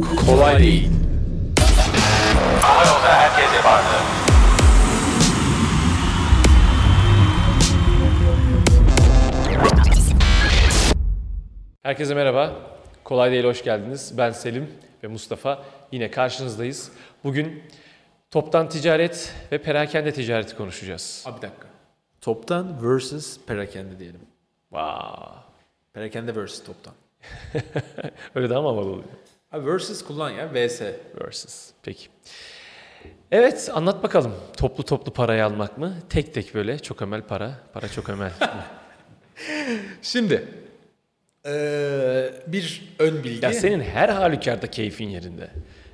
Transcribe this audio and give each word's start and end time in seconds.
Kolay 0.00 0.58
değil. 0.58 0.90
Ama 2.70 2.80
yolda 2.86 3.08
herkes 3.08 3.54
yapardı. 3.56 3.88
Herkese 11.82 12.14
merhaba. 12.14 12.56
Kolay 13.04 13.32
değil 13.32 13.44
hoş 13.44 13.64
geldiniz. 13.64 14.14
Ben 14.18 14.30
Selim 14.30 14.70
ve 15.04 15.08
Mustafa. 15.08 15.64
Yine 15.92 16.10
karşınızdayız. 16.10 16.92
Bugün 17.24 17.62
toptan 18.30 18.68
ticaret 18.68 19.34
ve 19.52 19.58
perakende 19.62 20.12
ticareti 20.12 20.56
konuşacağız. 20.56 21.24
Abi 21.26 21.36
bir 21.36 21.42
dakika. 21.42 21.68
Toptan 22.20 22.90
versus 22.90 23.38
perakende 23.46 23.98
diyelim. 23.98 24.20
Vaa. 24.70 25.44
Perakende 25.92 26.36
versus 26.36 26.64
toptan. 26.64 26.94
Öyle 28.34 28.50
daha 28.50 28.62
mı 28.62 28.68
havalı 28.68 28.88
oluyor? 28.88 29.04
Abi 29.52 29.66
versus 29.66 30.04
kullan 30.04 30.30
ya 30.30 30.48
vs. 30.54 30.80
Versus. 31.24 31.70
Peki. 31.82 32.06
Evet 33.30 33.70
anlat 33.74 34.02
bakalım. 34.02 34.34
Toplu 34.56 34.84
toplu 34.84 35.12
parayı 35.12 35.44
almak 35.44 35.78
mı? 35.78 35.94
Tek 36.08 36.34
tek 36.34 36.54
böyle 36.54 36.78
çok 36.78 37.02
ömel 37.02 37.22
para. 37.22 37.52
Para 37.72 37.88
çok 37.88 38.08
ömel. 38.08 38.32
Şimdi 40.02 40.48
eee, 41.46 42.34
bir 42.46 42.94
ön 42.98 43.24
bilgi. 43.24 43.44
ya 43.44 43.52
senin 43.52 43.80
her 43.80 44.08
halükarda 44.08 44.66
keyfin 44.66 45.08
yerinde. 45.08 45.50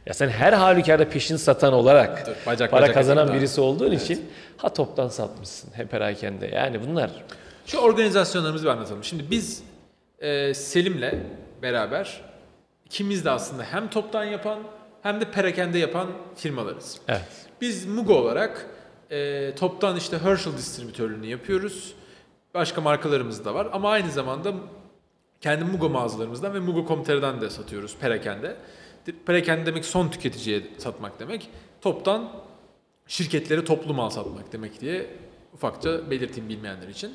Ya 0.07 0.15
sen 0.15 0.29
her 0.29 0.53
halükarda 0.53 1.09
peşin 1.09 1.37
satan 1.37 1.73
olarak 1.73 2.27
Dur, 2.27 2.33
bacak 2.47 2.71
para 2.71 2.83
bacak 2.83 2.95
kazanan 2.95 3.35
birisi 3.35 3.61
olduğun 3.61 3.93
için 3.93 4.31
ha 4.57 4.73
toptan 4.75 5.09
satmışsın 5.09 5.71
hem 5.75 5.87
perakende. 5.87 6.47
Yani 6.47 6.81
bunlar 6.89 7.11
Şu 7.67 7.79
organizasyonlarımızı 7.79 8.65
bir 8.65 8.71
anlatalım. 8.71 9.05
Şimdi 9.05 9.31
biz 9.31 9.63
eee, 10.23 10.55
Selim'le 10.55 11.13
beraber 11.63 12.21
ikimiz 12.91 13.25
de 13.25 13.31
aslında 13.31 13.63
hem 13.63 13.91
toptan 13.91 14.25
yapan 14.25 14.59
hem 15.03 15.21
de 15.21 15.31
perakende 15.31 15.79
yapan 15.79 16.09
firmalarız. 16.37 16.99
evet. 17.09 17.47
Biz 17.61 17.87
Mugo 17.87 18.15
olarak 18.15 18.67
eee, 19.11 19.55
toptan 19.55 19.97
işte 19.97 20.19
Herschel 20.19 20.53
distribütörlüğünü 20.53 21.27
yapıyoruz. 21.27 21.95
Başka 22.55 22.81
markalarımız 22.81 23.45
da 23.45 23.55
var 23.55 23.69
ama 23.73 23.91
aynı 23.91 24.11
zamanda 24.11 24.53
kendi 25.41 25.65
Mugo 25.65 25.89
mağazalarımızdan 25.91 26.55
ve 26.55 26.61
Mugo.com.tr'den 26.61 27.41
de 27.41 27.51
satıyoruz 27.51 27.97
perakende. 28.01 28.57
Perakende 29.27 29.67
demek 29.67 29.85
son 29.85 30.09
tüketiciye 30.09 30.63
satmak 30.79 31.21
demek. 31.21 31.51
Toptan 31.81 32.33
şirketlere 33.07 33.65
toplu 33.65 33.95
mal 33.95 34.11
satmak 34.11 34.53
demek 34.53 34.81
diye 34.81 35.07
ufakça 35.55 36.11
belirteyim 36.11 36.49
bilmeyenler 36.49 36.89
için. 36.89 37.15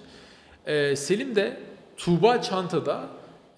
Ee, 0.65 0.95
Selim 0.95 1.35
de 1.35 1.59
Tuğba 1.97 2.41
Çanta'da 2.41 3.07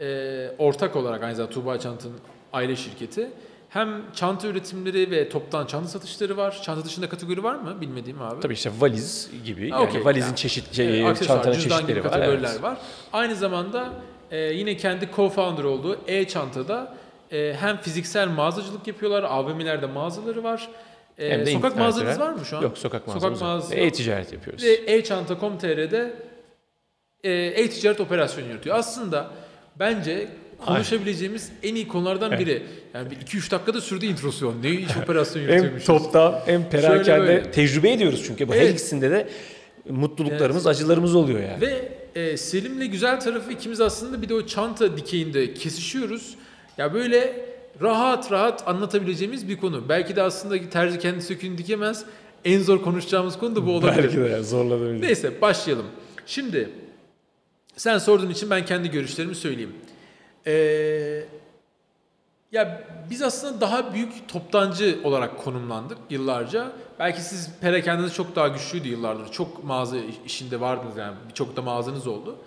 e, 0.02 0.52
ortak 0.58 0.96
olarak 0.96 1.24
aynı 1.24 1.36
zamanda 1.36 1.54
Tuğba 1.54 1.80
Çanta'nın 1.80 2.16
aile 2.54 2.76
şirketi. 2.76 3.30
Hem 3.70 4.02
çanta 4.16 4.48
üretimleri 4.48 5.12
ve 5.12 5.30
toptan 5.30 5.66
çanta 5.66 5.88
satışları 5.88 6.38
var. 6.38 6.60
Çanta 6.64 6.86
dışında 6.86 7.10
kategori 7.10 7.44
var 7.44 7.56
mı? 7.56 7.82
Bilmediğim 7.82 8.22
abi. 8.22 8.40
Tabii 8.42 8.54
işte 8.54 8.72
valiz 8.80 9.32
gibi. 9.46 9.70
Ha, 9.70 9.80
Yani 9.94 10.06
valizin 10.06 10.28
Yani, 10.28 10.36
çeşit, 10.36 10.74
şey, 10.76 11.08
aksesuar, 11.08 11.36
çantanın 11.36 11.54
çeşitleri 11.54 12.04
var. 12.04 12.12
kategoriler 12.12 12.50
Evet. 12.52 12.64
var. 12.64 12.78
Aynı 13.14 13.36
zamanda 13.36 13.90
e, 14.32 14.38
yine 14.40 14.78
kendi 14.78 15.06
co-founder 15.06 15.64
olduğu 15.64 15.98
e-çantada 16.08 16.96
e, 17.32 17.56
hem 17.60 17.78
fiziksel 17.78 18.28
mağazacılık 18.28 18.88
yapıyorlar, 18.88 19.24
AVM'lerde 19.24 19.86
mağazaları 19.86 20.44
var. 20.44 20.70
E, 21.18 21.30
Hem 21.32 21.46
de 21.46 21.52
sokak 21.52 21.78
mağazanız 21.78 22.20
var 22.20 22.32
mı 22.34 22.46
şu 22.46 22.58
an? 22.58 22.62
Yok 22.62 22.78
sokak 22.78 23.08
mağazamız 23.08 23.42
yok. 23.42 23.50
mağazası 23.50 23.76
yok. 23.78 23.84
E-ticaret 23.88 24.34
yapıyoruz. 24.34 24.64
Ve 24.64 24.74
e-çanta.com.tr'de 24.88 26.14
e, 27.24 27.32
e-ticaret 27.32 28.00
operasyonu 28.00 28.48
yürütüyor. 28.48 28.76
Aslında 28.78 29.28
bence 29.80 30.28
konuşabileceğimiz 30.66 31.52
en 31.64 31.76
iyi 31.76 31.88
konulardan 31.88 32.32
biri. 32.40 32.64
Yani 32.94 33.12
bir 33.12 33.16
2-3 33.16 33.52
dakikada 33.52 33.82
sürdü 33.82 34.06
introsyon. 34.06 34.64
Ne 34.64 34.70
iş 34.70 34.98
operasyon 35.04 35.42
hem 35.44 35.50
yürütüyormuşuz. 35.50 35.88
hem 36.46 36.62
Şöyle 36.62 36.70
perakende 36.70 37.20
böyle. 37.28 37.52
tecrübe 37.52 37.92
ediyoruz 37.92 38.24
çünkü. 38.28 38.48
Bu 38.48 38.54
her 38.54 38.62
Evet. 38.62 38.72
ikisinde 38.74 39.12
de 39.12 39.28
mutluluklarımız, 39.90 40.68
acılarımız 40.68 41.16
oluyor 41.16 41.40
yani. 41.40 41.62
Ve 41.62 41.92
e, 42.16 42.38
Selim'le 42.38 42.92
güzel 42.92 43.20
tarafı 43.20 43.52
ikimiz 43.52 43.82
aslında 43.82 44.22
bir 44.22 44.30
de 44.30 44.34
o 44.34 44.46
çanta 44.46 44.98
dikeyinde 44.98 45.54
kesişiyoruz. 45.54 46.36
Ya 46.78 46.94
böyle 46.94 47.46
rahat 47.82 48.32
rahat 48.32 48.68
anlatabileceğimiz 48.68 49.50
bir 49.50 49.58
konu. 49.58 49.90
Belki 49.90 50.16
de 50.16 50.22
aslında 50.22 50.70
terzi 50.70 51.00
kendi 51.00 51.22
söküğünü 51.22 51.58
dikemez. 51.58 52.06
En 52.46 52.60
zor 52.62 52.82
konuşacağımız 52.82 53.38
konu 53.38 53.56
da 53.56 53.66
bu 53.66 53.72
olabilir. 53.72 54.04
Belki 54.04 54.18
de 54.18 54.44
zorlanabilir. 54.44 55.02
Neyse 55.02 55.42
başlayalım. 55.42 55.86
Şimdi 56.26 56.70
sen 57.76 57.98
sorduğun 57.98 58.30
için 58.30 58.50
ben 58.50 58.66
kendi 58.66 58.92
görüşlerimi 58.92 59.36
söyleyeyim. 59.36 59.76
Ee, 60.48 61.24
ya 62.52 62.84
biz 63.10 63.22
aslında 63.22 63.62
daha 63.62 63.94
büyük 63.94 64.30
toptancı 64.30 65.00
olarak 65.04 65.38
konumlandık 65.38 65.98
yıllarca. 66.10 66.72
Belki 67.00 67.22
siz 67.22 67.52
perakendeniz 67.62 68.14
çok 68.14 68.36
daha 68.36 68.48
güçlüydü 68.48 68.88
yıllardır. 68.88 69.32
Çok 69.32 69.64
mağaza 69.64 69.98
işinde 70.26 70.62
vardınız 70.62 70.98
yani 70.98 71.16
birçok 71.30 71.56
da 71.56 71.62
mağazanız 71.62 72.08
oldu. 72.08 72.38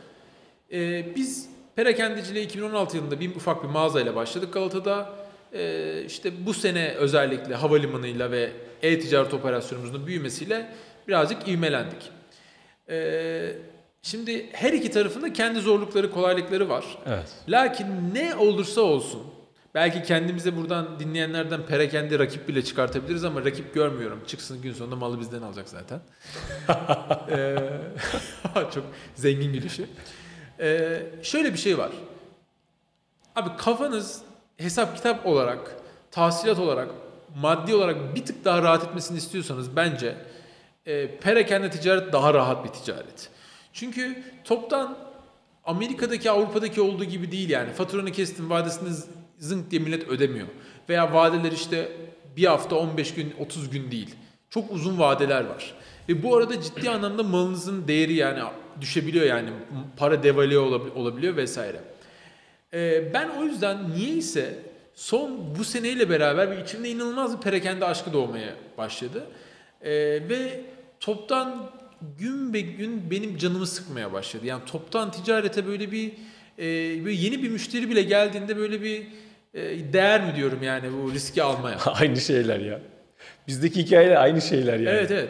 Ee, 0.73 1.07
biz 1.17 1.49
perakendeciliğe 1.77 2.45
2016 2.45 2.97
yılında 2.97 3.21
bir 3.21 3.37
ufak 3.37 3.63
bir 3.63 3.69
mağazayla 3.69 4.15
başladık 4.15 4.53
Galata'da. 4.53 5.11
Ee, 5.53 6.03
işte 6.07 6.47
bu 6.47 6.55
sene 6.55 6.89
özellikle 6.89 7.55
havalimanıyla 7.55 8.31
ve 8.31 8.53
e-ticaret 8.83 9.35
operasyonumuzun 9.35 10.07
büyümesiyle 10.07 10.73
birazcık 11.09 11.49
ivmelendik. 11.49 12.11
Ee, 12.89 13.53
şimdi 14.03 14.47
her 14.53 14.73
iki 14.73 14.91
tarafında 14.91 15.33
kendi 15.33 15.61
zorlukları, 15.61 16.11
kolaylıkları 16.11 16.69
var. 16.69 16.85
Evet. 17.07 17.29
Lakin 17.49 17.87
ne 18.15 18.35
olursa 18.35 18.81
olsun, 18.81 19.23
belki 19.75 20.03
kendimize 20.03 20.57
buradan 20.57 21.01
dinleyenlerden 21.01 21.67
perakende 21.67 22.19
rakip 22.19 22.49
bile 22.49 22.65
çıkartabiliriz 22.65 23.25
ama 23.25 23.45
rakip 23.45 23.75
görmüyorum. 23.75 24.21
Çıksın 24.27 24.63
gün 24.63 24.73
sonunda 24.73 24.97
malı 24.97 25.21
bizden 25.21 25.43
alacak 25.43 25.69
zaten. 25.69 26.01
Ee, 27.31 27.57
çok 28.75 28.85
zengin 29.15 29.53
gülüşü. 29.53 29.87
Ee, 30.61 31.03
şöyle 31.23 31.53
bir 31.53 31.59
şey 31.59 31.79
var. 31.79 31.91
Abi 33.37 33.51
kafanız 33.59 34.23
hesap 34.57 34.97
kitap 34.97 35.27
olarak, 35.27 35.77
tahsilat 36.11 36.59
olarak, 36.59 36.89
maddi 37.37 37.75
olarak 37.75 38.15
bir 38.15 38.25
tık 38.25 38.45
daha 38.45 38.63
rahat 38.63 38.85
etmesini 38.85 39.19
istiyorsanız 39.19 39.77
bence 39.77 40.15
e, 40.87 41.19
perakende 41.19 41.71
ticaret 41.71 42.13
daha 42.13 42.35
rahat 42.35 42.65
bir 42.65 42.69
ticaret. 42.69 43.29
Çünkü 43.73 44.23
toptan 44.45 44.99
Amerika'daki 45.65 46.31
Avrupa'daki 46.31 46.81
olduğu 46.81 47.05
gibi 47.05 47.33
değil 47.33 47.51
yani. 47.51 47.73
Faturanı 47.73 48.13
kestin 48.13 48.51
vadesini 48.51 48.89
zınk 49.39 49.71
diye 49.71 49.83
millet 49.83 50.09
ödemiyor. 50.09 50.47
Veya 50.89 51.15
vadeler 51.15 51.53
işte 51.53 51.89
bir 52.37 52.45
hafta 52.45 52.77
15 52.77 53.15
gün 53.15 53.35
30 53.39 53.71
gün 53.71 53.91
değil. 53.91 54.15
Çok 54.51 54.73
uzun 54.73 54.99
vadeler 54.99 55.45
var. 55.45 55.75
Ve 56.09 56.23
bu 56.23 56.37
arada 56.37 56.61
ciddi 56.61 56.91
anlamda 56.91 57.23
malınızın 57.23 57.89
değeri 57.89 58.15
yani 58.15 58.41
düşebiliyor 58.81 59.27
yani. 59.27 59.51
Para 59.97 60.23
devalüe 60.23 60.57
olab- 60.59 60.95
olabiliyor 60.95 61.37
vesaire. 61.37 61.81
Ee, 62.75 63.15
ben 63.15 63.29
o 63.41 63.45
yüzden 63.45 63.91
niyeyse 63.91 64.59
son 64.95 65.55
bu 65.59 65.65
seneyle 65.65 66.11
beraber 66.11 66.51
bir 66.51 66.57
içimde 66.57 66.89
inanılmaz 66.91 67.37
bir 67.37 67.43
perakende 67.43 67.85
aşkı 67.85 68.13
doğmaya 68.13 68.55
başladı. 68.79 69.27
Ee, 69.83 69.91
ve 70.29 70.61
toptan 71.01 71.71
gün 72.19 72.55
be 72.55 72.61
gün 72.61 73.11
benim 73.11 73.37
canımı 73.39 73.67
sıkmaya 73.67 74.13
başladı. 74.13 74.47
Yani 74.47 74.63
toptan 74.67 75.11
ticarete 75.11 75.67
böyle 75.67 75.93
bir 75.93 76.13
e, 76.59 76.65
böyle 77.05 77.17
yeni 77.17 77.43
bir 77.43 77.49
müşteri 77.49 77.91
bile 77.91 78.03
geldiğinde 78.03 78.57
böyle 78.57 78.83
bir 78.83 79.07
e, 79.55 79.93
değer 79.93 80.27
mi 80.27 80.37
diyorum 80.37 80.63
yani 80.63 80.89
bu 80.93 81.13
riski 81.13 81.43
almaya. 81.43 81.79
aynı 81.87 82.21
şeyler 82.21 82.61
ya. 82.61 82.81
Bizdeki 83.49 83.83
hikayeler 83.83 84.17
aynı 84.17 84.41
şeyler 84.43 84.75
yani. 84.75 84.89
Evet 84.89 85.11
evet. 85.11 85.29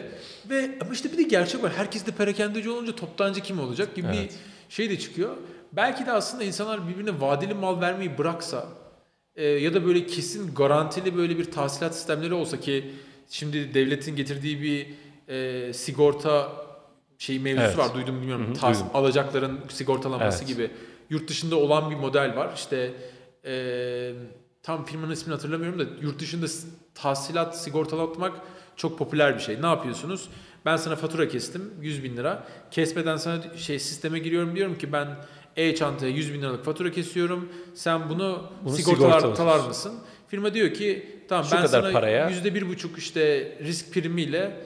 Ve 0.51 0.71
ama 0.81 0.93
işte 0.93 1.13
bir 1.13 1.19
de 1.19 1.23
gerçek 1.23 1.63
var. 1.63 1.73
Herkes 1.77 2.07
de 2.07 2.11
perakendeci 2.11 2.71
olunca 2.71 2.97
toptancı 2.97 3.41
kim 3.41 3.61
olacak 3.61 3.95
gibi 3.95 4.07
Evet. 4.07 4.17
bir 4.17 4.75
şey 4.75 4.91
de 4.91 4.99
çıkıyor. 4.99 5.37
Belki 5.73 6.07
de 6.07 6.13
aslında 6.13 6.45
insanlar 6.45 6.89
birbirine 6.89 7.21
vadeli 7.21 7.55
mal 7.55 7.81
vermeyi 7.81 8.19
bıraksa 8.19 8.69
e, 9.37 9.45
ya 9.45 9.75
da 9.75 9.87
böyle 9.87 10.07
kesin 10.07 10.55
garantili 10.55 11.17
böyle 11.17 11.39
bir 11.39 11.45
tahsilat 11.45 11.95
sistemleri 11.95 12.35
olsa 12.35 12.61
ki 12.61 12.91
şimdi 13.31 13.75
devletin 13.75 14.17
getirdiği 14.17 14.63
bir 14.63 14.87
e, 15.35 15.73
sigorta 15.73 16.53
şey 17.19 17.39
mevzusu 17.39 17.67
Evet. 17.67 17.79
var 17.79 17.95
duydum 17.95 18.21
bilmiyorum. 18.21 18.47
Hı 18.47 18.51
hı, 18.51 18.55
Tas- 18.55 18.75
duydum. 18.75 18.91
alacakların 18.95 19.61
sigortalanması 19.69 20.39
Evet. 20.45 20.49
gibi 20.49 20.71
yurt 21.11 21.29
dışında 21.29 21.57
olan 21.57 21.91
bir 21.91 21.97
model 21.97 22.37
var. 22.37 22.51
İşte 22.57 22.93
e, 23.45 24.13
tam 24.63 24.85
firmanın 24.85 25.13
ismini 25.13 25.35
hatırlamıyorum 25.35 25.79
da 25.79 25.85
yurt 26.03 26.19
dışında 26.21 26.47
tahsilat 26.95 27.59
sigortalatmak 27.63 28.33
çok 28.77 28.99
popüler 28.99 29.35
bir 29.35 29.41
şey. 29.41 29.63
Ne 29.63 29.67
yapıyorsunuz? 29.67 30.29
Ben 30.65 30.77
sana 30.77 30.97
fatura 30.97 31.29
kestim 31.29 31.71
100 31.81 32.05
bin 32.05 32.17
lira. 32.17 32.47
Kesmeden 32.71 33.17
sana 33.17 33.43
şey 33.57 33.79
sisteme 33.79 34.19
giriyorum 34.19 34.57
diyorum 34.57 34.79
ki 34.79 34.93
ben 34.93 35.09
e-çantaya 35.57 36.13
100 36.13 36.35
bin 36.35 36.43
liralık 36.43 36.65
fatura 36.65 36.91
kesiyorum. 36.91 37.49
Sen 37.75 38.09
bunu, 38.09 38.43
Bunu 38.65 38.75
sigortalar 38.77 39.19
sigortalar. 39.21 39.37
talar 39.37 39.69
mısın? 39.69 39.95
Firma 40.29 40.55
diyor 40.55 40.75
ki 40.75 41.07
tamam 41.29 41.45
Şu 41.45 41.57
ben 41.57 41.67
sana 41.67 41.93
paraya- 41.93 42.29
yüzde 42.29 42.55
bir 42.55 42.69
buçuk 42.69 42.99
işte 42.99 43.53
risk 43.63 43.93
primiyle 43.95 44.57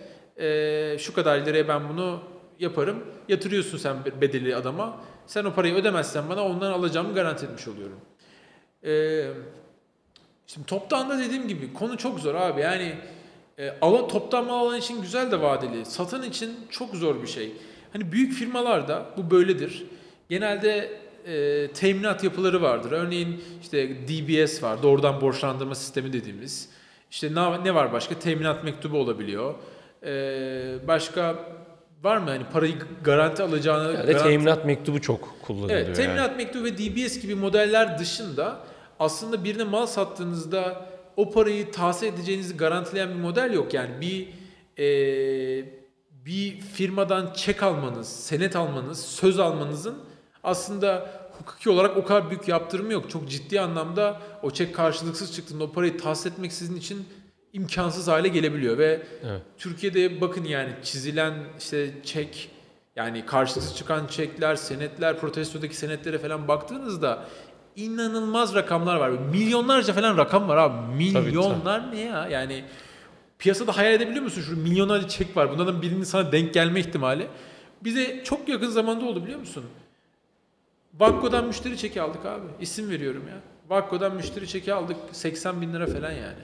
e, 0.40 0.96
şu 0.98 1.14
kadar 1.14 1.38
liraya 1.46 1.68
ben 1.68 1.88
bunu 1.88 2.20
yaparım. 2.62 3.04
Yatırıyorsun 3.28 3.78
sen 3.78 3.96
bedeli 4.20 4.56
adama. 4.56 5.00
Sen 5.26 5.44
o 5.44 5.54
parayı 5.54 5.74
ödemezsen 5.74 6.28
bana 6.28 6.44
ondan 6.44 6.72
alacağımı 6.72 7.14
garanti 7.14 7.46
etmiş 7.46 7.68
oluyorum. 7.68 8.00
E, 8.84 9.24
Şimdi 10.46 10.66
toptan 10.66 11.10
da 11.10 11.18
dediğim 11.18 11.48
gibi 11.48 11.72
konu 11.72 11.96
çok 11.98 12.20
zor 12.20 12.34
abi. 12.34 12.60
Yani 12.60 12.94
e, 13.58 13.70
ala, 13.80 14.08
toptan 14.08 14.46
mal 14.46 14.66
alan 14.66 14.78
için 14.78 15.02
güzel 15.02 15.30
de 15.30 15.40
vadeli. 15.40 15.84
Satan 15.84 16.22
için 16.22 16.54
çok 16.70 16.94
zor 16.94 17.22
bir 17.22 17.26
şey. 17.26 17.52
Hani 17.92 18.12
büyük 18.12 18.32
firmalarda 18.32 19.06
bu 19.16 19.30
böyledir. 19.30 19.86
Genelde 20.28 20.90
e, 21.26 21.68
teminat 21.72 22.24
yapıları 22.24 22.62
vardır. 22.62 22.92
Örneğin 22.92 23.44
işte 23.62 23.88
DBS 24.08 24.62
var. 24.62 24.82
Doğrudan 24.82 25.20
borçlandırma 25.20 25.74
sistemi 25.74 26.12
dediğimiz. 26.12 26.68
İşte 27.10 27.34
ne, 27.34 27.64
ne 27.64 27.74
var 27.74 27.92
başka? 27.92 28.18
Teminat 28.18 28.64
mektubu 28.64 28.98
olabiliyor. 28.98 29.54
E, 30.02 30.88
başka 30.88 31.38
var 32.02 32.16
mı 32.16 32.30
hani 32.30 32.44
parayı 32.52 32.74
garanti 33.04 33.42
alacağını 33.42 33.92
Yani 33.94 34.10
garanti- 34.10 34.22
teminat 34.22 34.64
mektubu 34.64 35.00
çok 35.00 35.42
kullanılıyor. 35.42 35.78
Evet, 35.78 35.86
yani. 35.86 35.96
teminat 35.96 36.36
mektubu 36.36 36.64
ve 36.64 36.78
DBS 36.78 37.20
gibi 37.20 37.34
modeller 37.34 37.98
dışında 37.98 38.60
aslında 39.00 39.44
birine 39.44 39.64
mal 39.64 39.86
sattığınızda 39.86 40.86
o 41.16 41.30
parayı 41.30 41.70
tahsil 41.72 42.06
edeceğinizi 42.06 42.56
garantileyen 42.56 43.08
bir 43.08 43.14
model 43.14 43.52
yok. 43.52 43.74
Yani 43.74 43.90
bir 44.00 44.28
eee, 44.76 45.82
bir 46.26 46.60
firmadan 46.60 47.32
çek 47.32 47.62
almanız, 47.62 48.08
senet 48.08 48.56
almanız, 48.56 49.00
söz 49.04 49.38
almanızın 49.38 49.98
aslında 50.44 51.10
hukuki 51.38 51.70
olarak 51.70 51.96
o 51.96 52.04
kadar 52.04 52.30
büyük 52.30 52.48
yaptırımı 52.48 52.92
yok. 52.92 53.10
Çok 53.10 53.28
ciddi 53.28 53.60
anlamda 53.60 54.20
o 54.42 54.50
çek 54.50 54.74
karşılıksız 54.74 55.34
çıktığında 55.34 55.64
o 55.64 55.72
parayı 55.72 55.98
tahsil 55.98 56.30
etmek 56.30 56.52
sizin 56.52 56.76
için 56.76 57.06
imkansız 57.52 58.08
hale 58.08 58.28
gelebiliyor 58.28 58.78
ve 58.78 59.02
Evet. 59.24 59.42
Türkiye'de 59.58 60.20
bakın 60.20 60.44
yani 60.44 60.70
çizilen 60.82 61.34
işte 61.58 61.90
çek 62.04 62.50
yani 62.96 63.26
karşılıksız 63.26 63.76
çıkan 63.76 64.06
çekler, 64.06 64.56
senetler, 64.56 65.18
protestodaki 65.18 65.76
senetlere 65.76 66.18
falan 66.18 66.48
baktığınızda 66.48 67.24
inanılmaz 67.76 68.54
rakamlar 68.54 68.96
var. 68.96 69.10
Milyonlarca 69.10 69.92
falan 69.92 70.18
rakam 70.18 70.48
var 70.48 70.56
abi. 70.56 70.94
Milyonlar 70.94 71.92
ne 71.92 72.00
ya? 72.00 72.28
Yani 72.28 72.64
piyasada 73.38 73.76
hayal 73.76 73.92
edebiliyor 73.92 74.24
musun? 74.24 74.42
Şu 74.42 74.56
milyonlarca 74.56 75.08
çek 75.08 75.36
var. 75.36 75.50
Bunlardan 75.50 75.82
birinin 75.82 76.04
sana 76.04 76.32
denk 76.32 76.54
gelme 76.54 76.80
ihtimali. 76.80 77.26
Bize 77.84 78.24
çok 78.24 78.48
yakın 78.48 78.68
zamanda 78.70 79.04
oldu 79.04 79.22
biliyor 79.24 79.38
musun? 79.38 79.64
Vakko'dan 80.94 81.44
müşteri 81.44 81.76
çeki 81.78 82.02
aldık 82.02 82.26
abi. 82.26 82.46
İsim 82.60 82.90
veriyorum 82.90 83.22
ya. 83.28 83.34
Vakko'dan 83.68 84.14
müşteri 84.14 84.48
çeki 84.48 84.74
aldık. 84.74 84.96
80 85.12 85.60
bin 85.60 85.72
lira 85.72 85.86
falan 85.86 86.10
yani. 86.10 86.38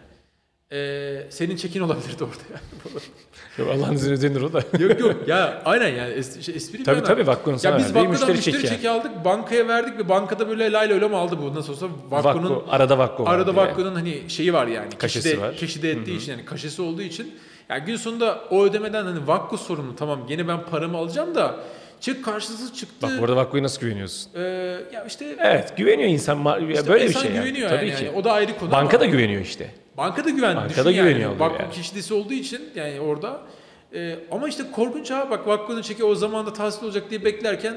Ee, 0.73 1.27
senin 1.31 1.57
çekin 1.57 1.81
olabilirdi 1.81 2.25
orada 2.25 2.43
yani. 2.53 2.61
Yok, 3.59 3.69
Allah'ın 3.75 3.95
izniyle 3.95 4.15
ödenir 4.17 4.41
o 4.43 4.53
da. 4.53 4.63
yok 4.79 5.01
yok 5.01 5.29
ya 5.29 5.63
aynen 5.65 5.89
yani 5.89 6.13
es, 6.13 6.41
şey, 6.41 6.55
espri 6.55 6.85
tabii 6.85 7.03
tabii 7.03 7.27
Vakko'nun 7.27 7.57
sana 7.57 7.79
biz 7.79 7.95
verdiği 7.95 8.09
müşteri 8.09 8.31
müşteri, 8.33 8.55
çeki. 8.55 8.69
çeki, 8.69 8.91
aldık 8.91 9.25
bankaya 9.25 9.69
verdik 9.69 9.99
ve 9.99 10.09
bankada 10.09 10.49
böyle 10.49 10.73
layla 10.73 10.95
öyle 10.95 11.09
mi 11.09 11.17
aldı 11.17 11.39
bu 11.43 11.55
nasıl 11.55 11.73
olsa 11.73 11.87
Vakko'nun 12.11 12.51
Vakko, 12.51 12.67
arada 12.71 12.99
Vakko 12.99 13.25
var 13.25 13.35
arada. 13.35 13.57
Vakko'nun 13.57 13.95
hani 13.95 14.31
şeyi 14.31 14.53
var 14.53 14.67
yani 14.67 14.89
Kaşesi 14.99 15.29
keşide, 15.29 15.43
var. 15.43 15.57
keşide 15.57 15.91
ettiği 15.91 16.17
için 16.17 16.33
yani 16.33 16.45
kaşesi 16.45 16.83
olduğu 16.83 17.03
için 17.03 17.35
yani 17.69 17.85
gün 17.85 17.97
sonunda 17.97 18.41
o 18.51 18.65
ödemeden 18.65 19.05
hani 19.05 19.27
Vakko 19.27 19.57
sorumlu 19.57 19.97
tamam 19.97 20.27
gene 20.27 20.49
ben 20.49 20.65
paramı 20.65 20.99
alacağım 20.99 21.35
da 21.35 21.57
çek 22.01 22.25
karşılıksız 22.25 22.75
çıktı. 22.75 22.95
Bak 23.03 23.11
bu 23.21 23.25
arada 23.25 23.37
Vakko'ya 23.37 23.63
nasıl 23.63 23.81
güveniyorsun? 23.81 24.31
Ee, 24.35 24.41
ya 24.93 25.05
işte, 25.09 25.37
Evet 25.39 25.77
güveniyor 25.77 26.09
insan. 26.09 26.45
Ya 26.45 26.59
işte 26.73 26.89
böyle 26.89 27.09
bir 27.09 27.15
şey 27.15 27.31
yani. 27.31 27.45
güveniyor 27.45 27.69
Tabii 27.71 27.89
yani. 27.89 27.99
ki. 27.99 28.05
Yani 28.05 28.17
o 28.17 28.25
da 28.25 28.33
ayrı 28.33 28.59
konu. 28.59 28.71
Banka 28.73 28.97
ama- 28.97 29.01
da 29.07 29.11
güveniyor 29.11 29.43
işte. 29.43 29.71
Banka 29.99 30.25
da 30.25 30.31
güven. 30.31 30.57
Banka 30.57 30.85
da 30.85 30.91
yani. 30.91 31.09
güveniyor 31.09 31.37
Vakko 31.39 31.63
yani. 31.63 31.73
kişidesi 31.73 32.15
olduğu 32.15 32.33
için 32.33 32.63
yani 32.75 33.01
orada. 33.01 33.41
Ee, 33.95 34.19
ama 34.31 34.49
işte 34.49 34.63
korkunç 34.73 35.11
ha 35.11 35.31
bak 35.31 35.47
Vakko'nun 35.47 35.83
çeki 35.83 36.05
o 36.05 36.15
zaman 36.15 36.47
da 36.47 36.53
tahsil 36.53 36.85
olacak 36.85 37.11
diye 37.11 37.25
beklerken 37.25 37.77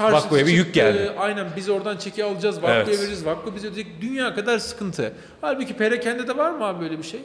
Vakko'ya 0.00 0.46
bir 0.46 0.52
yük 0.52 0.74
geldi. 0.74 1.10
Aynen 1.18 1.46
biz 1.56 1.68
oradan 1.68 1.96
çeki 1.96 2.24
alacağız. 2.24 2.56
Vakko'ya 2.56 2.74
Evet. 2.76 2.88
veririz. 3.00 3.26
Vakko 3.26 3.54
bize 3.54 3.68
ödeyecek. 3.68 3.92
Dünya 4.00 4.34
kadar 4.34 4.58
sıkıntı. 4.58 5.12
Halbuki 5.40 5.76
perakende 5.76 6.28
de 6.28 6.36
var 6.36 6.50
mı 6.50 6.64
abi 6.64 6.80
böyle 6.84 6.98
bir 6.98 7.02
şey? 7.02 7.20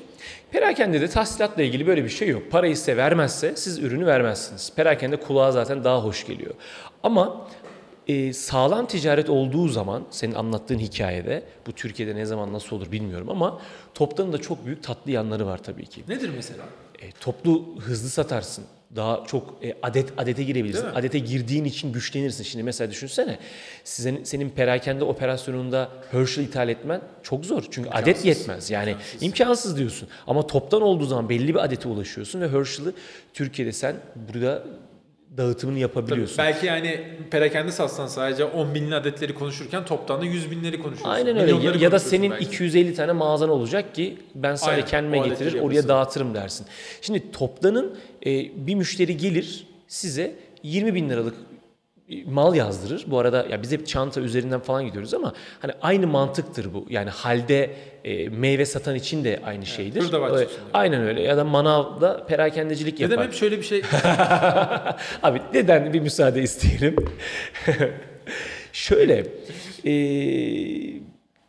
Perakende 0.51 1.01
de 1.01 1.07
tahsilatla 1.07 1.63
ilgili 1.63 1.88
böyle 1.88 2.04
bir 2.04 2.10
şey 2.10 2.27
yok. 2.27 2.51
Parayı 2.51 2.77
size 2.77 2.98
vermezse 2.98 3.56
siz 3.56 3.80
ürünü 3.80 4.06
vermezsiniz. 4.06 4.72
Perakende 4.75 5.16
kulağa 5.16 5.51
zaten 5.51 5.84
daha 5.84 6.04
hoş 6.04 6.25
geliyor. 6.27 6.54
Ama 7.04 7.48
e, 8.07 8.33
sağlam 8.33 8.88
ticaret 8.88 9.30
olduğu 9.30 9.68
zaman 9.68 10.03
senin 10.12 10.33
anlattığın 10.33 10.80
hikayede 10.80 11.44
bu 11.68 11.71
Türkiye'de 11.71 12.15
ne 12.15 12.25
zaman 12.25 12.53
nasıl 12.53 12.75
olur 12.75 12.92
bilmiyorum 12.92 13.30
ama 13.30 13.62
toptanın 13.94 14.33
da 14.33 14.38
çok 14.38 14.65
büyük 14.65 14.83
tatlı 14.83 15.12
yanları 15.12 15.45
var 15.45 15.63
tabii 15.63 15.86
ki. 15.86 16.03
Nedir 16.07 16.31
mesela? 16.36 16.63
E, 17.01 17.12
toplu 17.12 17.75
hızlı 17.80 18.09
satarsın. 18.09 18.65
Daha 18.95 19.24
çok 19.27 19.63
e, 19.63 19.74
adet 19.83 20.09
adete 20.18 20.44
girebilirsin. 20.44 20.86
Adete 20.86 21.19
girdiğin 21.19 21.65
için 21.65 21.94
güçlenirsin. 21.94 22.44
Şimdi 22.44 22.63
mesela 22.63 22.92
düşünsene. 22.92 23.39
Sizin 23.83 24.24
senin 24.24 24.50
perakende 24.50 25.03
operasyonunda 25.03 25.89
Herschel 26.12 26.44
ithal 26.44 26.69
etmen 26.69 27.01
çok 27.24 27.45
zor. 27.45 27.63
Çünkü 27.71 27.89
adet 27.89 28.25
yetmez. 28.25 28.71
Yani 28.71 28.95
imkansız. 29.21 29.77
diyorsun. 29.77 30.09
Ama 30.27 30.48
toptan 30.48 30.81
olduğu 30.81 31.06
zaman 31.06 31.30
belli 31.30 31.48
bir 31.48 31.63
adete 31.63 31.89
ulaşıyorsun 31.89 32.42
ve 32.42 32.50
Herschel'ı 32.50 32.94
Türkiye'de 33.33 33.71
sen 33.71 33.95
burada 34.15 34.63
dağıtımını 35.38 35.80
yapabiliyorsun. 35.80 36.38
Belki 36.38 36.66
yani 36.66 37.01
perakende 37.31 37.72
satsan 37.72 38.07
sadece 38.07 38.45
10 38.45 38.75
binli 38.75 38.95
adetleri 38.95 39.33
konuşurken 39.33 39.86
toptan 39.86 40.22
da 40.22 40.25
100 40.25 40.51
binleri 40.51 40.81
konuşuyorsun. 40.81 41.10
Aynen 41.10 41.38
öyle. 41.38 41.68
Ya, 41.68 41.74
ya 41.80 41.92
da 41.92 42.00
senin 42.00 42.31
belki. 42.31 42.45
250 42.45 42.95
tane 42.95 43.12
mağazan 43.12 43.50
olacak 43.50 43.95
ki 43.95 44.18
ben 44.36 44.56
sadece 44.56 44.75
Aynen, 44.75 44.86
kendime 44.88 45.18
getirir, 45.18 45.54
oraya 45.54 45.57
yapıyorsun. 45.63 45.89
dağıtırım 45.89 46.36
dersin. 46.36 46.68
Şimdi 47.01 47.31
toptanın 47.31 47.98
e, 48.25 48.30
bir 48.68 48.75
müşteri 48.75 49.18
gelir 49.18 49.68
size 49.88 50.36
20 50.63 50.95
bin 50.95 51.10
liralık 51.10 51.36
mal 52.25 52.56
yazdırır. 52.56 53.06
Bu 53.08 53.19
arada 53.19 53.46
ya 53.50 53.62
biz 53.62 53.72
hep 53.72 53.88
çanta 53.88 54.22
üzerinden 54.22 54.60
falan 54.60 54.86
gidiyoruz 54.86 55.13
ama 55.13 55.34
hani 55.60 55.72
aynı 55.81 56.08
mantıktır 56.08 56.74
bu. 56.74 56.86
Yani 56.90 57.10
halde 57.10 57.69
e, 58.04 58.30
meyve 58.30 58.66
satan 58.66 58.96
için 58.96 59.24
de 59.24 59.40
aynı 59.46 59.66
şeydir. 59.66 60.02
E, 60.02 60.04
için 60.04 60.13
de. 60.13 60.48
Aynen 60.74 61.02
öyle. 61.02 61.22
Ya 61.22 61.38
da 61.38 61.44
manavda 61.44 62.25
perakendecilik 62.25 63.00
yapar. 63.00 63.18
Dedem 63.18 63.28
hep 63.28 63.34
şöyle 63.34 63.58
bir 63.58 63.63
şey 63.63 63.81
Abi 65.24 65.42
neden 65.54 65.94
bir 65.94 66.00
müsaade 66.00 66.42
isteyelim? 66.42 66.96
Şöyle, 68.74 69.25
e, 69.86 69.92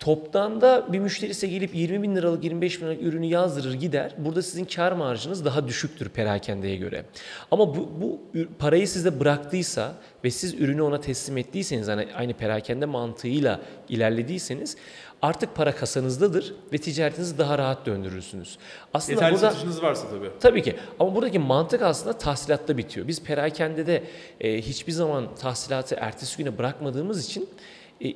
toptan 0.03 0.61
da 0.61 0.93
bir 0.93 0.99
müşterisi 0.99 1.51
gelip 1.51 1.75
20 1.75 2.03
bin 2.03 2.17
liralık 2.17 2.45
25 2.45 2.81
bin 2.81 2.87
liralık 2.87 3.03
ürünü 3.03 3.27
yazdırır 3.27 3.75
gider. 3.75 4.15
Burada 4.19 4.43
sizin 4.43 4.65
kar 4.65 4.93
marjınız 4.93 5.45
daha 5.45 5.69
düşüktür 5.69 6.09
perakendeye 6.09 6.77
göre. 6.77 7.05
Ama 7.51 7.77
bu, 7.77 7.91
bu 8.01 8.21
parayı 8.59 8.89
size 8.89 9.21
bıraktıysa 9.21 9.95
ve 10.25 10.31
siz 10.31 10.55
ürünü 10.55 10.83
ona 10.83 11.01
teslim 11.01 11.39
ettiyseniz 11.39 11.89
hani 11.89 12.09
aynı 12.15 12.33
perakende 12.33 12.87
mantığıyla 12.87 13.61
ilerlediyseniz 13.89 14.77
artık 15.23 15.55
para 15.55 15.75
kasanızdadır 15.75 16.55
ve 16.73 16.79
ticaretinizi 16.79 17.39
daha 17.39 17.59
rahat 17.59 17.87
döndürürsünüz. 17.87 18.59
Aslında 18.95 19.13
yeterli 19.13 19.33
burada 19.33 19.51
satışınız 19.51 19.83
varsa 19.83 20.09
tabii. 20.11 20.31
Tabii 20.41 20.63
ki 20.63 20.77
ama 21.01 21.15
buradaki 21.15 21.39
mantık 21.39 21.83
aslında 21.83 22.19
tahsilatta 22.19 22.79
bitiyor. 22.79 23.09
Biz 23.09 23.23
perakendede 23.23 24.05
e, 24.41 24.63
hiçbir 24.63 24.93
zaman 24.93 25.35
tahsilatı 25.35 25.95
ertesi 25.95 26.39
güne 26.39 26.59
bırakmadığımız 26.59 27.27
için 27.27 27.49
e, 28.05 28.15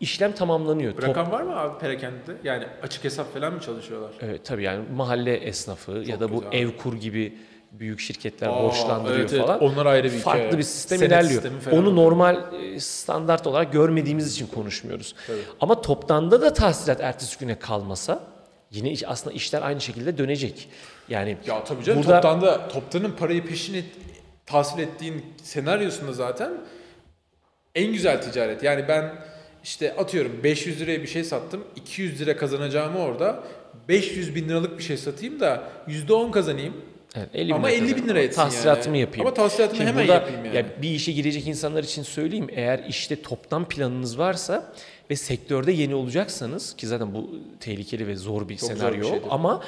işlem 0.00 0.32
tamamlanıyor. 0.32 0.92
Top- 0.92 1.02
Bırakan 1.02 1.30
var 1.32 1.42
mı 1.42 1.56
abi 1.60 1.78
perakende? 1.78 2.36
Yani 2.44 2.64
açık 2.82 3.04
hesap 3.04 3.34
falan 3.34 3.52
mı 3.52 3.60
çalışıyorlar? 3.60 4.10
Evet, 4.20 4.44
tabii 4.44 4.62
yani 4.62 4.84
mahalle 4.96 5.36
esnafı 5.36 5.92
ya 5.92 6.20
da 6.20 6.32
bu 6.32 6.40
güzel. 6.40 6.52
Evkur 6.52 6.94
gibi 6.94 7.38
büyük 7.72 8.00
şirketler 8.00 8.48
Aa, 8.48 8.62
borçlandırıyor 8.62 9.18
evet, 9.20 9.32
evet. 9.32 9.46
falan. 9.46 9.62
Onlar 9.62 9.86
ayrı 9.86 10.04
bir 10.04 10.18
Farklı 10.18 10.40
hikaye. 10.42 10.58
bir 10.58 10.62
sistem 10.62 10.98
Senet 10.98 11.10
ilerliyor. 11.12 11.42
Onu 11.72 11.96
normal 11.96 12.54
e, 12.62 12.80
standart 12.80 13.46
olarak 13.46 13.72
görmediğimiz 13.72 14.32
için 14.32 14.46
konuşmuyoruz. 14.46 15.14
Ama 15.60 15.80
toptanda 15.80 16.40
da 16.42 16.52
tahsilat 16.52 17.00
ertesi 17.00 17.38
güne 17.38 17.58
kalmasa 17.58 18.20
yine 18.70 18.94
aslında 19.06 19.36
işler 19.36 19.62
aynı 19.62 19.80
şekilde 19.80 20.18
dönecek. 20.18 20.68
Yani 21.08 21.36
Ya 21.46 21.64
tabii 21.64 21.84
canım 21.84 22.02
burada 22.02 22.20
toptan 22.20 22.42
da 22.42 22.68
toptanın 22.68 23.10
parayı 23.10 23.46
peşin 23.46 23.74
et, 23.74 23.84
tahsil 24.46 24.78
ettiğin 24.78 25.24
senaryosunda 25.42 26.12
zaten 26.12 26.52
en 27.74 27.92
güzel 27.92 28.22
ticaret. 28.22 28.62
Yani 28.62 28.88
ben 28.88 29.14
işte 29.64 29.96
atıyorum 29.96 30.32
500 30.44 30.80
liraya 30.80 31.02
bir 31.02 31.06
şey 31.06 31.24
sattım. 31.24 31.64
200 31.76 32.20
lira 32.20 32.36
kazanacağımı 32.36 32.98
orada 32.98 33.44
500 33.88 34.34
bin 34.34 34.48
liralık 34.48 34.78
bir 34.78 34.82
şey 34.82 34.96
satayım 34.96 35.40
da 35.40 35.62
%10 35.88 36.30
kazanayım. 36.30 36.74
Evet, 37.16 37.28
50 37.34 37.54
Ama 37.54 37.66
lira 37.66 37.76
50 37.76 37.96
bin 37.96 38.08
lira 38.08 38.20
etsin 38.20 38.36
Tahsilatımı 38.42 38.96
yani. 38.96 39.00
yapayım. 39.00 39.26
Ama 39.26 39.34
tahsilatımı 39.34 39.76
Şimdi 39.76 39.90
hemen 39.90 40.02
burada, 40.04 40.14
yapayım 40.14 40.44
yani. 40.44 40.56
ya 40.56 40.66
bir 40.82 40.90
işe 40.90 41.12
girecek 41.12 41.46
insanlar 41.46 41.84
için 41.84 42.02
söyleyeyim. 42.02 42.46
Eğer 42.52 42.84
işte 42.88 43.22
toptan 43.22 43.68
planınız 43.68 44.18
varsa 44.18 44.72
ve 45.10 45.16
sektörde 45.16 45.72
yeni 45.72 45.94
olacaksanız 45.94 46.76
ki 46.76 46.86
zaten 46.86 47.14
bu 47.14 47.30
tehlikeli 47.60 48.06
ve 48.06 48.16
zor 48.16 48.48
bir 48.48 48.56
Çok 48.56 48.68
zor 48.68 48.74
bir 48.76 48.80
senaryo 48.80 49.04
şeydir. 49.04 49.22
ama 49.30 49.62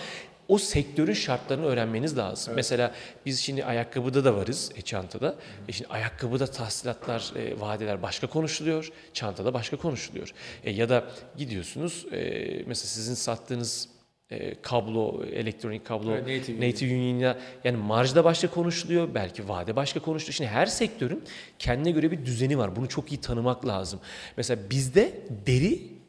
o 0.50 0.59
sektörün 0.59 1.12
şartlarını 1.12 1.66
öğrenmeniz 1.66 2.19
lazım. 2.19 2.54
Mesela 2.57 2.95
biz 3.26 3.40
şimdi 3.40 3.64
ayakkabıda 3.64 4.25
da 4.25 4.37
varız, 4.37 4.73
e, 4.76 4.80
çantada. 4.80 5.35
E 5.69 5.73
şimdi 5.73 5.90
ayakkabıda 5.90 6.47
tahsilatlar, 6.47 7.33
e, 7.37 7.61
vadeler 7.61 8.02
başka 8.02 8.26
konuşuluyor, 8.26 8.92
çantada 9.12 9.54
başka 9.54 9.76
konuşuluyor. 9.76 10.33
E, 10.64 10.71
ya 10.71 10.88
da 10.88 11.04
gidiyorsunuz, 11.37 12.07
e, 12.12 12.19
mesela 12.66 12.88
sizin 12.88 13.14
sattığınız 13.14 13.88
e, 14.30 14.61
kablo, 14.62 15.25
elektronik 15.33 15.87
kablo, 15.87 16.12
Evet, 16.14 16.38
native 16.49 16.69
native 16.69 16.95
union'la 16.95 17.38
yani 17.64 17.76
marjda 17.76 18.25
başka 18.25 18.50
konuşuluyor, 18.50 19.14
belki 19.14 19.49
vade 19.49 19.76
başka 19.76 20.00
konuşuluyor. 20.00 20.35
Şimdi 20.35 20.50
her 20.50 20.66
sektörün 20.66 21.25
kendine 21.59 21.90
göre 21.90 22.11
bir 22.11 22.26
düzeni 22.26 22.59
var. 22.59 22.76
Bunu 22.76 22.88
çok 22.88 23.12
iyi 23.12 23.21
tanımak 23.21 23.66
lazım. 23.66 24.00
Mesela 24.37 24.71
bizde 24.71 25.12
deri 25.47 26.00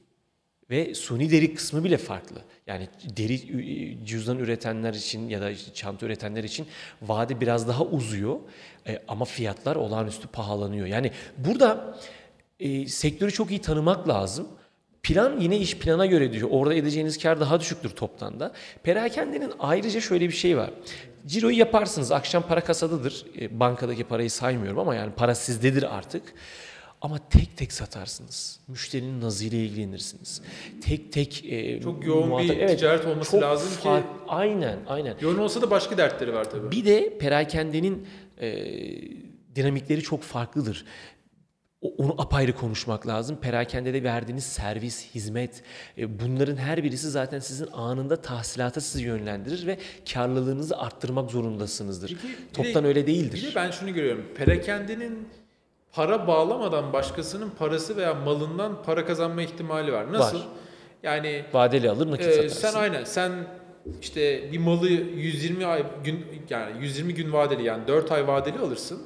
Ve 0.72 0.96
suni 0.96 1.32
deri 1.32 1.54
kısmı 1.54 1.84
bile 1.84 1.98
farklı. 1.98 2.42
Yani 2.68 2.88
deri 3.18 4.06
cüzdan 4.06 4.40
üretenler 4.40 4.94
için 4.94 5.30
ya 5.30 5.42
da 5.42 5.52
işte 5.52 5.74
çanta 5.74 6.06
üretenler 6.06 6.44
için 6.44 6.68
vade 7.02 7.42
biraz 7.42 7.68
daha 7.68 7.84
uzuyor. 7.84 8.40
E, 8.88 9.00
ama 9.08 9.26
fiyatlar 9.26 9.76
olağanüstü 9.76 10.28
pahalanıyor. 10.28 10.88
Yani 10.88 11.12
burada 11.38 11.98
e, 12.60 12.88
sektörü 12.88 13.32
çok 13.32 13.52
iyi 13.52 13.62
tanımak 13.62 14.08
lazım. 14.08 14.48
Plan 15.04 15.40
yine 15.40 15.58
iş 15.58 15.78
plana 15.78 16.06
göre 16.06 16.34
diyor. 16.34 16.50
Orada 16.52 16.74
edeceğiniz 16.74 17.18
kar 17.18 17.40
daha 17.40 17.60
düşüktür 17.60 17.90
toptan 17.90 18.40
da. 18.40 18.52
Perakendenin 18.84 19.52
ayrıca 19.60 20.02
şöyle 20.02 20.28
bir 20.28 20.34
şey 20.34 20.58
var. 20.58 20.70
Ciroyu 21.28 21.58
yaparsınız. 21.58 22.12
Akşam 22.12 22.44
para 22.48 22.62
kasadadır. 22.62 23.26
E, 23.40 23.60
bankadaki 23.60 24.04
parayı 24.04 24.32
saymıyorum 24.32 24.80
ama 24.80 24.96
yani 24.96 25.12
para 25.12 25.36
sizdedir 25.36 25.98
artık. 25.98 26.34
Ama 27.02 27.20
tek 27.30 27.58
tek 27.58 27.72
satarsınız. 27.74 28.60
Müşterinin 28.68 29.22
nazıyla 29.22 29.58
ilgilenirsiniz. 29.58 30.42
Tek 30.82 31.14
tek 31.14 31.46
e, 31.46 31.82
Çok 31.82 32.06
yoğun 32.06 32.24
bir 32.40 32.50
muhatap- 32.50 32.76
ticaret 32.78 33.06
olması 33.06 33.32
çok 33.32 33.42
lazım 33.42 33.82
ki- 33.82 34.04
Aynen, 34.28 34.80
aynen. 34.88 35.16
Yoğun 35.22 35.38
olsa 35.38 35.62
da 35.62 35.72
başka 35.72 35.98
dertleri 35.98 36.34
var 36.34 36.52
tabii. 36.52 36.72
Bir 36.72 36.86
de 36.86 37.18
perakendenin 37.18 38.08
e, 38.42 38.52
dinamikleri 39.56 40.02
çok 40.02 40.24
farklıdır. 40.24 40.86
Onu 41.98 42.22
apayrı 42.22 42.56
konuşmak 42.56 43.08
lazım. 43.08 43.38
Perakendede 43.42 44.04
verdiğiniz 44.04 44.44
servis, 44.44 45.06
hizmet 45.16 45.64
e, 45.98 46.20
bunların 46.20 46.56
her 46.58 46.84
birisi 46.84 47.10
zaten 47.10 47.40
sizin 47.40 47.68
anında 47.74 48.22
tahsilata 48.22 48.82
sizi 48.82 49.04
yönlendirir 49.06 49.68
ve 49.68 49.78
karlılığınızı 50.14 50.78
arttırmak 50.78 51.32
zorundasınızdır. 51.32 52.08
Peki, 52.10 52.24
bir 52.28 52.34
de- 52.34 52.54
Toptan 52.54 52.86
öyle 52.86 53.02
Bir 53.02 53.08
değildir. 53.08 53.52
de 53.52 53.56
ben 53.56 53.72
şunu 53.72 53.94
görüyorum. 53.94 54.26
Perakendinin 54.38 55.28
para 55.94 56.28
bağlamadan 56.28 56.94
başkasının 56.94 57.50
parası 57.60 57.98
veya 57.98 58.14
malından 58.14 58.84
para 58.86 59.06
kazanma 59.06 59.42
ihtimali 59.42 59.94
var. 59.94 60.14
Nasıl? 60.14 60.38
Var. 60.38 60.48
Yani 61.04 61.46
Vadeli 61.54 61.90
alır 61.90 62.12
nakit 62.12 62.28
e, 62.28 62.32
satarsın. 62.32 62.60
sen 62.60 62.80
aynen 62.80 63.04
sen 63.04 63.32
işte 64.02 64.52
bir 64.52 64.58
malı 64.58 64.90
120 64.90 65.66
ay 65.66 65.84
gün 66.04 66.26
yani 66.50 66.84
120 66.84 67.14
gün 67.14 67.34
vadeli 67.34 67.64
yani 67.64 67.88
4 67.88 68.12
ay 68.12 68.28
vadeli 68.28 68.60
alırsın. 68.60 69.02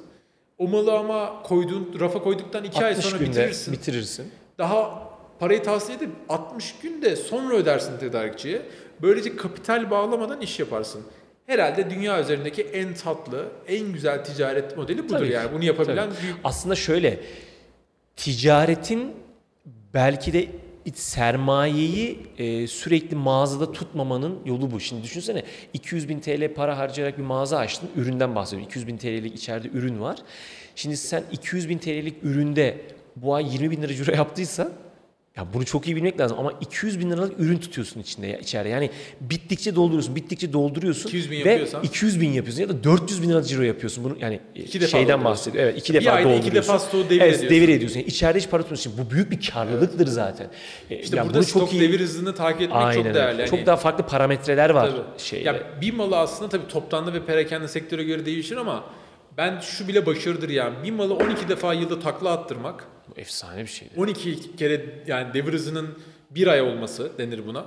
O 0.57 0.67
malı 0.67 0.97
ama 0.97 1.43
koyduğun 1.43 1.95
rafa 1.99 2.23
koyduktan 2.23 2.63
2 2.63 2.85
ay 2.85 2.91
60 2.91 3.05
sonra 3.05 3.21
bitirirsin. 3.21 3.73
bitirirsin. 3.73 4.31
Daha 4.57 5.07
parayı 5.39 5.63
tahsil 5.63 5.93
edip 5.93 6.09
60 6.29 6.75
günde 6.81 7.15
sonra 7.15 7.55
ödersin 7.55 7.97
tedarikçiye. 7.97 8.61
Böylece 9.01 9.35
kapital 9.35 9.91
bağlamadan 9.91 10.41
iş 10.41 10.59
yaparsın. 10.59 11.03
Herhalde 11.45 11.89
dünya 11.89 12.21
üzerindeki 12.21 12.61
en 12.61 12.93
tatlı, 12.93 13.51
en 13.67 13.93
güzel 13.93 14.25
ticaret 14.25 14.77
modeli 14.77 15.03
budur 15.03 15.17
Tabii 15.17 15.31
yani. 15.31 15.53
Bunu 15.53 15.63
yapabilen 15.63 16.09
Tabii. 16.09 16.21
büyük 16.21 16.35
Aslında 16.43 16.75
şöyle 16.75 17.19
ticaretin 18.15 19.11
belki 19.93 20.33
de 20.33 20.47
iç 20.85 20.97
sermayeyi 20.97 22.19
e, 22.37 22.67
sürekli 22.67 23.15
mağazada 23.15 23.71
tutmamanın 23.71 24.39
yolu 24.45 24.71
bu. 24.71 24.79
Şimdi 24.79 25.03
düşünsene 25.03 25.43
200 25.73 26.09
bin 26.09 26.19
TL 26.19 26.53
para 26.53 26.77
harcayarak 26.77 27.17
bir 27.17 27.23
mağaza 27.23 27.57
açtın. 27.57 27.89
Üründen 27.95 28.35
bahsediyorum. 28.35 28.67
200 28.69 28.87
bin 28.87 28.97
TL'lik 28.97 29.35
içeride 29.35 29.67
ürün 29.67 30.01
var. 30.01 30.17
Şimdi 30.75 30.97
sen 30.97 31.23
200 31.31 31.69
bin 31.69 31.77
TL'lik 31.77 32.23
üründe 32.23 32.77
bu 33.15 33.35
ay 33.35 33.53
20 33.53 33.71
bin 33.71 33.81
lira 33.81 33.93
ciro 33.93 34.11
yaptıysan 34.15 34.69
ya 35.37 35.45
bunu 35.53 35.65
çok 35.65 35.87
iyi 35.87 35.95
bilmek 35.95 36.19
lazım 36.19 36.39
ama 36.39 36.53
200 36.61 36.99
bin 36.99 37.11
liralık 37.11 37.39
ürün 37.39 37.57
tutuyorsun 37.57 37.99
içinde 37.99 38.27
ya, 38.27 38.37
içeride. 38.37 38.69
Yani 38.69 38.89
bittikçe 39.21 39.75
dolduruyorsun, 39.75 40.15
bittikçe 40.15 40.53
dolduruyorsun. 40.53 41.09
200 41.09 41.31
bin 41.31 41.45
ve 41.45 41.49
yapıyorsan? 41.49 41.83
200 41.83 42.21
bin 42.21 42.31
yapıyorsun 42.31 42.61
ya 42.61 42.69
da 42.69 42.83
400 42.83 43.21
bin 43.21 43.29
liralık 43.29 43.47
ciro 43.47 43.61
yapıyorsun. 43.61 44.03
Bunu 44.03 44.17
yani 44.19 44.39
İki 44.55 44.81
defa 44.81 44.97
şeyden 44.97 45.23
bahsediyor. 45.23 45.63
Evet, 45.63 45.77
iki 45.77 45.93
Bir 45.93 45.99
defa 45.99 46.11
ayda 46.11 46.29
iki 46.29 46.37
dolduruyorsun. 46.37 46.73
defa 46.73 46.79
stoğu 46.79 47.09
devir 47.09 47.21
evet, 47.21 47.35
ediyorsun. 47.35 47.49
devir 47.57 47.69
ediyorsun. 47.69 47.99
Yani 47.99 48.07
içeride 48.07 48.39
hiç 48.39 48.49
para 48.49 48.61
tutmuyorsun. 48.61 48.91
Şimdi 48.91 49.07
bu 49.07 49.11
büyük 49.13 49.31
bir 49.31 49.49
karlılıktır 49.49 50.07
zaten. 50.07 50.47
E, 50.89 50.97
işte 50.99 51.17
yani 51.17 51.25
burada 51.25 51.37
bunu 51.37 51.45
stok 51.45 51.71
devir 51.73 51.99
hızını 51.99 52.35
takip 52.35 52.61
etmek 52.61 52.77
Aynen 52.77 53.03
çok 53.03 53.13
değerli. 53.13 53.41
Yani 53.41 53.49
Çok 53.49 53.65
daha 53.65 53.77
farklı 53.77 54.05
parametreler 54.05 54.69
var 54.69 54.89
Tabii. 54.89 55.01
şeyde. 55.17 55.43
Ya 55.47 55.55
bir 55.81 55.93
malı 55.93 56.17
aslında 56.17 56.49
tabii 56.49 56.67
toptanlı 56.67 57.13
ve 57.13 57.25
perakende 57.25 57.67
sektöre 57.67 58.03
göre 58.03 58.25
değişir 58.25 58.57
ama 58.57 58.83
ben 59.37 59.59
şu 59.59 59.87
bile 59.87 60.05
başarıdır 60.05 60.49
yani. 60.49 60.75
Bir 60.83 60.91
malı 60.91 61.13
12 61.15 61.49
defa 61.49 61.73
yılda 61.73 61.99
takla 61.99 62.31
attırmak, 62.31 62.87
Bu 63.09 63.19
efsane 63.19 63.61
bir 63.61 63.67
şeydi. 63.67 63.91
12 63.97 64.55
kere 64.55 64.85
yani 65.07 65.33
devir 65.33 65.53
hızının 65.53 65.99
bir 66.31 66.47
ay 66.47 66.61
olması 66.61 67.11
denir 67.17 67.47
buna. 67.47 67.65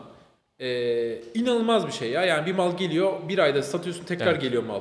Ee, 0.61 1.19
inanılmaz 1.35 1.87
bir 1.87 1.93
şey 1.93 2.11
ya. 2.11 2.25
Yani 2.25 2.47
bir 2.47 2.55
mal 2.55 2.77
geliyor, 2.77 3.13
bir 3.29 3.39
ayda 3.39 3.63
satıyorsun 3.63 4.05
tekrar 4.05 4.33
Evet. 4.33 4.43
geliyor 4.43 4.63
mal. 4.63 4.81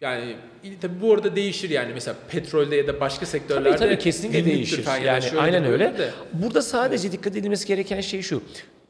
Yani 0.00 0.36
tabii 0.80 1.00
bu 1.00 1.14
arada 1.14 1.36
değişir 1.36 1.70
yani 1.70 1.92
mesela 1.94 2.16
petrolde 2.30 2.76
ya 2.76 2.86
da 2.86 3.00
başka 3.00 3.26
sektörlerde 3.26 3.76
Tabii 3.76 3.88
tabii 3.88 3.98
kesinlikle 3.98 4.44
değişir. 4.44 4.86
Yani 5.04 5.24
aynen 5.38 5.64
öyle. 5.64 5.98
de. 5.98 6.10
Burada 6.32 6.62
sadece 6.62 7.12
dikkat 7.12 7.36
edilmesi 7.36 7.66
gereken 7.66 8.00
şey 8.00 8.22
şu. 8.22 8.42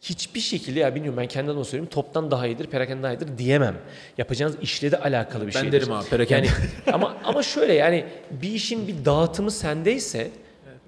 Hiçbir 0.02 0.40
şekilde 0.40 0.80
ya 0.80 0.94
bilmiyorum 0.94 1.18
ben 1.18 1.26
kendimden 1.28 1.56
onu 1.56 1.64
söyleyeyim 1.64 1.90
toptan 1.90 2.30
daha 2.30 2.46
iyidir, 2.46 2.66
perakende 2.66 3.02
daha 3.02 3.12
iyidir 3.12 3.38
diyemem. 3.38 3.76
Yapacağınız 4.18 4.56
işle 4.62 4.90
de 4.92 4.98
alakalı 5.00 5.46
bir 5.46 5.54
Ben 5.54 5.60
şeydir. 5.60 5.72
derim 5.80 5.92
abi, 5.92 6.08
perakende. 6.08 6.46
Yani 6.46 6.94
ama 6.94 7.16
ama 7.24 7.42
şöyle 7.42 7.72
yani 7.72 8.04
bir 8.30 8.50
işin 8.50 8.88
bir 8.88 9.04
dağıtımı 9.04 9.50
sendeyse 9.50 10.30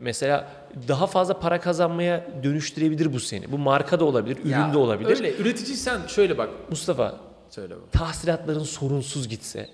mesela 0.01 0.49
daha 0.89 1.07
fazla 1.07 1.41
para 1.41 1.61
kazanmaya 1.61 2.27
dönüştürebilir 2.43 3.13
bu 3.13 3.21
seni. 3.21 3.53
Bu 3.53 3.59
marka 3.59 4.01
da 4.01 4.05
olabilir, 4.05 4.37
ürün 4.45 4.51
Ya 4.51 4.73
de 4.73 4.79
olabilir. 4.79 5.11
Öyle 5.11 5.37
üreticiysen 5.37 6.01
şöyle 6.07 6.39
bak. 6.39 6.49
Mustafa 6.71 7.21
Söyle 7.51 7.75
bak. 7.75 7.93
tahsilatların 7.93 8.63
sorunsuz 8.65 9.29
gitse, 9.29 9.69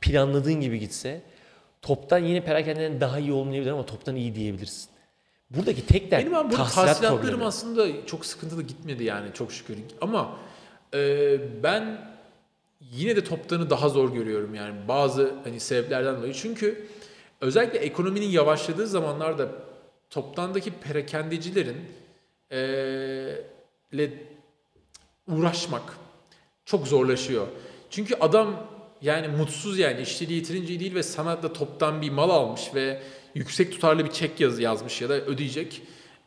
planladığın 0.00 0.60
gibi 0.60 0.78
gitse 0.78 1.22
toptan 1.82 2.18
yine 2.18 2.44
perakendeden 2.44 3.00
daha 3.00 3.18
iyi 3.18 3.32
olmayabilir 3.32 3.70
ama 3.70 3.86
toptan 3.86 4.16
iyi 4.16 4.34
diyebilirsin. 4.34 4.91
Buradaki 5.56 5.86
tek 5.86 6.10
dert 6.10 6.20
Benim 6.20 6.34
abi 6.34 6.54
tahsilat 6.54 6.86
tahsilatlarım 6.86 7.22
problemi. 7.22 7.44
aslında 7.44 8.06
çok 8.06 8.26
sıkıntılı 8.26 8.62
gitmedi 8.62 9.04
yani 9.04 9.28
çok 9.34 9.52
şükür. 9.52 9.76
Ama 10.00 10.36
e, 10.94 11.38
ben 11.62 12.12
yine 12.80 13.16
de 13.16 13.24
toptanı 13.24 13.70
daha 13.70 13.88
zor 13.88 14.12
görüyorum 14.12 14.54
yani 14.54 14.74
bazı 14.88 15.34
hani 15.44 15.60
sebeplerden 15.60 16.16
dolayı. 16.16 16.32
Çünkü 16.34 16.86
özellikle 17.40 17.78
ekonominin 17.78 18.28
yavaşladığı 18.28 18.86
zamanlarda 18.86 19.48
toptandaki 20.10 20.70
perakendecilerin 20.70 21.76
e, 22.52 22.58
ile 23.92 24.10
uğraşmak 25.28 25.98
çok 26.64 26.86
zorlaşıyor. 26.88 27.46
Çünkü 27.90 28.14
adam 28.14 28.66
yani 29.02 29.28
mutsuz 29.28 29.78
yani 29.78 30.00
işçiliği 30.00 30.38
yitirince 30.38 30.80
değil 30.80 30.94
ve 30.94 31.02
sanatla 31.02 31.52
toptan 31.52 32.02
bir 32.02 32.10
mal 32.10 32.30
almış 32.30 32.74
ve 32.74 33.02
yüksek 33.34 33.72
tutarlı 33.72 34.04
bir 34.04 34.10
çek 34.10 34.40
yaz, 34.40 34.60
yazmış 34.60 35.00
ya 35.00 35.08
da 35.08 35.14
ödeyecek. 35.14 35.82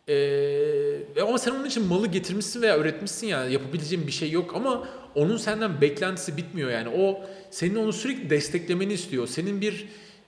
Ee, 0.09 1.21
ama 1.21 1.38
sen 1.38 1.51
onun 1.51 1.65
için 1.65 1.83
malı 1.85 2.07
getirmişsin 2.07 2.62
veya 2.62 2.77
üretmişsin 2.77 3.27
yani 3.27 3.53
yapabileceğin 3.53 4.07
bir 4.07 4.12
şey 4.12 4.31
yok 4.31 4.55
ama 4.55 4.88
onun 5.15 5.38
senden 5.38 5.81
beklentisi 5.81 6.38
bitmiyor 6.38 6.69
yani 6.71 6.89
o 6.89 7.21
senin 7.51 7.75
onu 7.75 7.93
sürekli 7.93 8.29
desteklemeni 8.29 8.93
istiyor. 8.93 9.27
Senin 9.27 9.62
bir 9.62 9.88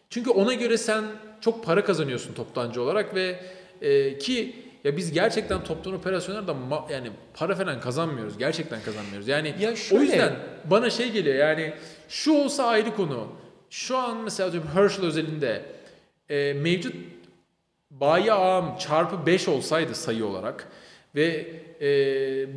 çünkü 0.09 0.29
ona 0.29 0.53
göre 0.53 0.77
sen 0.77 1.03
çok 1.41 1.65
para 1.65 1.83
kazanıyorsun 1.85 2.33
toptancı 2.33 2.81
olarak 2.81 3.15
ve 3.15 3.39
e, 3.81 4.17
ki 4.17 4.55
ya 4.83 4.97
biz 4.97 5.11
gerçekten 5.11 5.63
toptan 5.63 5.93
operasyonlarda 5.93 6.51
ma- 6.51 6.91
yani 6.93 7.09
para 7.33 7.55
falan 7.55 7.79
kazanmıyoruz. 7.81 8.37
Gerçekten 8.37 8.79
kazanmıyoruz. 8.81 9.27
Yani 9.27 9.55
Ya 9.59 9.71
o 9.71 9.75
şöyle- 9.75 10.03
yüzden 10.03 10.35
bana 10.65 10.89
şey 10.89 11.11
geliyor 11.11 11.35
yani 11.35 11.73
şu 12.09 12.33
olsa 12.33 12.65
ayrı 12.65 12.95
konu. 12.95 13.27
Şu 13.69 13.97
an 13.97 14.17
mesela 14.23 14.51
diyorum 14.51 14.69
Herschel 14.73 15.05
özelinde 15.05 15.61
e, 16.29 16.53
mevcut 16.53 16.95
bayi 17.91 18.33
ağım 18.33 18.77
çarpı 18.77 19.25
5 19.25 19.47
olsaydı 19.47 19.95
sayı 19.95 20.25
olarak 20.25 20.71
ve 21.15 21.47
e, 21.81 21.87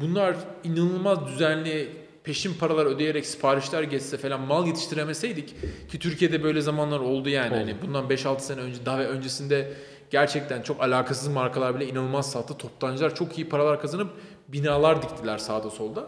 bunlar 0.00 0.36
inanılmaz 0.64 1.26
düzenli 1.26 1.88
peşin 2.24 2.54
paralar 2.54 2.86
ödeyerek 2.86 3.26
siparişler 3.26 3.82
geçse 3.82 4.18
falan 4.18 4.40
mal 4.40 4.66
yetiştiremeseydik 4.66 5.54
ki 5.90 5.98
Türkiye'de 5.98 6.42
böyle 6.42 6.60
zamanlar 6.60 7.00
oldu 7.00 7.28
yani. 7.28 7.54
Hani 7.54 7.74
bundan 7.82 8.04
5-6 8.08 8.40
sene 8.40 8.60
önce 8.60 8.86
daha 8.86 8.98
ve 8.98 9.06
öncesinde 9.06 9.72
gerçekten 10.10 10.62
çok 10.62 10.82
alakasız 10.82 11.28
markalar 11.28 11.76
bile 11.76 11.86
inanılmaz 11.86 12.30
sattı. 12.30 12.58
Toptancılar 12.58 13.14
çok 13.14 13.38
iyi 13.38 13.48
paralar 13.48 13.80
kazanıp 13.80 14.10
binalar 14.48 15.02
diktiler 15.02 15.38
sağda 15.38 15.70
solda. 15.70 16.06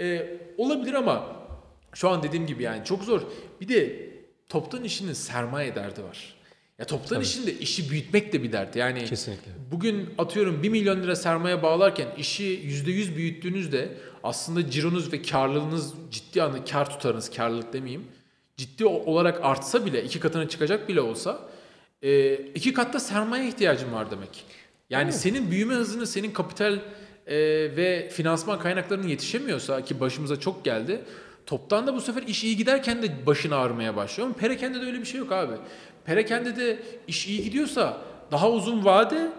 E, 0.00 0.38
olabilir 0.56 0.94
ama 0.94 1.26
şu 1.94 2.08
an 2.08 2.22
dediğim 2.22 2.46
gibi 2.46 2.62
yani 2.62 2.84
çok 2.84 3.04
zor. 3.04 3.20
Bir 3.60 3.68
de 3.68 4.08
toptan 4.48 4.84
işinin 4.84 5.12
sermaye 5.12 5.74
derdi 5.74 6.04
var. 6.04 6.37
Ya 6.78 6.84
toptan 6.84 7.20
işinde 7.20 7.58
işi 7.58 7.90
büyütmek 7.90 8.32
de 8.32 8.42
bir 8.42 8.52
dert. 8.52 8.76
Yani 8.76 9.04
Kesinlikle. 9.04 9.50
bugün 9.70 10.10
atıyorum 10.18 10.62
1 10.62 10.68
milyon 10.68 11.02
lira 11.02 11.16
sermaye 11.16 11.62
bağlarken 11.62 12.08
işi 12.18 12.44
%100 12.44 13.16
büyüttüğünüzde 13.16 13.88
aslında 14.22 14.70
cironuz 14.70 15.12
ve 15.12 15.22
karlılığınız 15.22 15.94
ciddi 16.10 16.42
anlamda 16.42 16.64
kar 16.64 16.90
tutarınız, 16.90 17.30
karlılık 17.30 17.72
demeyeyim. 17.72 18.04
Ciddi 18.56 18.86
olarak 18.86 19.40
artsa 19.42 19.86
bile 19.86 20.04
iki 20.04 20.20
katına 20.20 20.48
çıkacak 20.48 20.88
bile 20.88 21.00
olsa 21.00 21.48
e, 22.02 22.34
iki 22.34 22.72
katta 22.72 23.00
sermaye 23.00 23.48
ihtiyacın 23.48 23.92
var 23.92 24.10
demek. 24.10 24.44
Yani 24.90 25.12
senin 25.12 25.50
büyüme 25.50 25.74
hızını, 25.74 26.06
senin 26.06 26.30
kapital 26.30 26.78
e, 27.26 27.36
ve 27.76 28.08
finansman 28.12 28.58
kaynaklarının 28.58 29.08
yetişemiyorsa 29.08 29.84
ki 29.84 30.00
başımıza 30.00 30.40
çok 30.40 30.64
geldi. 30.64 31.00
Toptan 31.46 31.86
da 31.86 31.94
bu 31.94 32.00
sefer 32.00 32.22
iş 32.22 32.44
iyi 32.44 32.56
giderken 32.56 33.02
de 33.02 33.26
başın 33.26 33.50
ağrımaya 33.50 33.96
başlıyor. 33.96 34.28
Ama 34.28 34.36
perakende 34.36 34.80
de 34.80 34.84
öyle 34.84 35.00
bir 35.00 35.04
şey 35.04 35.20
yok 35.20 35.32
abi. 35.32 35.52
Perakende 36.08 36.56
de 36.56 36.78
iş 37.08 37.26
iyi 37.26 37.42
gidiyorsa 37.42 38.00
daha 38.30 38.50
uzun 38.50 38.84
vade 38.84 39.32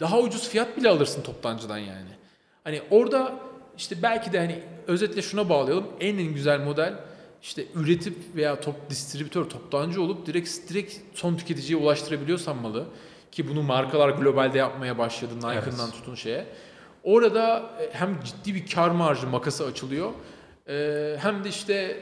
daha 0.00 0.18
ucuz 0.18 0.48
fiyat 0.48 0.76
bile 0.76 0.88
alırsın 0.88 1.22
toptancıdan 1.22 1.78
yani. 1.78 2.10
Hani 2.64 2.82
orada 2.90 3.34
işte 3.76 4.02
belki 4.02 4.32
de 4.32 4.38
hani 4.38 4.62
özetle 4.86 5.22
şuna 5.22 5.48
bağlayalım. 5.48 5.86
En 6.00 6.18
en 6.18 6.34
güzel 6.34 6.60
model 6.60 6.94
işte 7.42 7.64
üretip 7.74 8.16
veya 8.36 8.60
top 8.60 8.90
distribütör, 8.90 9.44
toptancı 9.44 10.02
olup 10.02 10.26
direkt 10.26 10.68
direkt 10.68 10.94
son 11.14 11.36
tüketiciye 11.36 11.78
ulaştırabiliyorsan 11.78 12.56
malı 12.56 12.86
ki 13.32 13.48
bunu 13.48 13.62
markalar 13.62 14.08
globalde 14.08 14.58
yapmaya 14.58 14.98
başladı 14.98 15.36
Nike'ından 15.36 15.90
tutun 15.90 16.14
şeye. 16.14 16.46
Orada 17.04 17.70
e, 17.80 17.88
hem 17.92 18.20
ciddi 18.24 18.54
bir 18.54 18.66
kar 18.66 18.90
marjı 18.90 19.26
makası 19.26 19.66
açılıyor 19.66 20.10
e, 20.68 21.16
hem 21.20 21.44
de 21.44 21.48
işte 21.48 21.96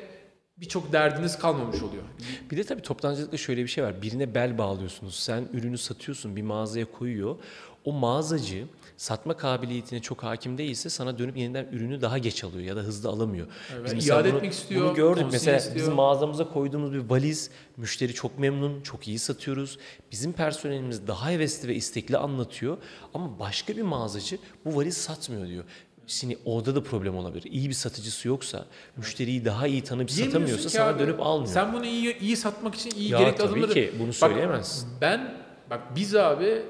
birçok 0.61 0.93
derdiniz 0.93 1.39
kalmamış 1.39 1.83
oluyor. 1.83 2.03
Bir 2.51 2.57
de 2.57 2.65
tabii 2.65 2.83
toptancılıkta 2.83 3.37
şöyle 3.37 3.63
bir 3.63 3.69
şey 3.69 3.85
var. 3.85 4.03
Birine 4.03 4.35
bel 4.35 4.59
bağlıyorsunuz. 4.59 5.15
Sen 5.15 5.49
ürünü 5.53 5.79
satıyorsun, 5.79 6.37
bir 6.37 6.43
mağazaya 6.43 6.93
koyuyor. 6.93 7.37
O 7.85 7.93
mağazacı 7.93 8.65
satma 8.97 9.37
kabiliyetine 9.37 10.01
çok 10.03 10.23
hakim 10.23 10.59
değilse 10.59 10.91
sana 10.91 11.19
dönüp 11.19 11.37
yeniden 11.37 11.67
ürünü 11.73 12.01
daha 12.01 12.19
geç 12.19 12.45
alıyor 12.45 12.65
ya 12.65 12.77
da 12.77 12.81
hızlı 12.81 13.09
alamıyor. 13.09 13.47
Evet, 13.75 13.91
mesela 13.95 14.17
iade 14.19 14.29
bunu- 14.29 14.37
etmek 14.37 14.53
istiyor, 14.53 14.85
Bunu 14.87 14.95
gördük 14.95 15.27
mesela 15.33 15.57
istiyor. 15.57 15.77
bizim 15.77 15.93
mağazamıza 15.95 16.49
koyduğumuz 16.49 16.93
bir 16.93 16.99
valiz 17.11 17.51
müşteri 17.77 18.15
çok 18.15 18.39
memnun, 18.39 18.81
çok 18.83 19.09
iyi 19.09 19.19
satıyoruz. 19.19 19.79
Bizim 20.13 20.33
personelimiz 20.33 21.07
daha 21.07 21.31
hevesli 21.31 21.69
ve 21.69 21.75
istekli 21.75 22.17
anlatıyor 22.17 22.79
ama 23.15 23.39
başka 23.39 23.77
bir 23.77 23.83
mağazacı 23.83 24.39
bu 24.65 24.77
valiz 24.77 24.97
satmıyor 24.97 25.49
diyor. 25.49 25.65
Şimdi 26.09 26.39
orada 26.45 26.75
da 26.75 26.83
problem 26.83 27.17
olabilir. 27.17 27.51
İyi 27.51 27.69
bir 27.69 27.75
satıcısı 27.75 28.29
yoksa, 28.29 28.67
müşteriyi 28.97 29.45
daha 29.45 29.67
iyi 29.67 29.83
Diyemiyorsun 29.85 30.25
satamıyorsa 30.25 30.69
sana 30.69 30.85
abi, 30.89 30.99
dönüp 30.99 31.21
almıyor. 31.21 31.53
Sen 31.53 31.73
bunu 31.73 31.87
iyi, 31.87 32.19
iyi 32.19 32.37
satmak 32.37 32.75
için 32.75 32.91
iyi 32.91 33.11
Ya 33.11 33.19
gerekli 33.19 33.37
tabii 33.37 33.49
adımları... 33.49 33.75
ki, 33.75 33.93
bunu 33.99 34.13
söyleyemezsin. 34.13 34.91
Bak, 34.91 35.01
ben, 35.01 35.35
bak 35.71 35.81
biz 35.97 36.15
abi, 36.15 36.63